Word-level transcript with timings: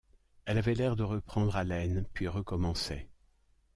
Elle 0.45 0.57
avait 0.57 0.73
l’air 0.73 0.95
de 0.95 1.03
reprendre 1.03 1.55
haleine, 1.55 2.07
puis 2.13 2.27
recommençait. 2.27 3.07